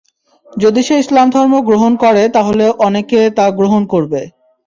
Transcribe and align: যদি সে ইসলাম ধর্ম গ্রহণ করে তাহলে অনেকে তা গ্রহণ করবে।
যদি 0.51 0.81
সে 0.83 0.95
ইসলাম 0.99 1.27
ধর্ম 1.29 1.53
গ্রহণ 1.67 1.91
করে 2.03 2.23
তাহলে 2.35 2.65
অনেকে 2.87 3.19
তা 3.37 3.45
গ্রহণ 3.57 3.81
করবে। 3.93 4.21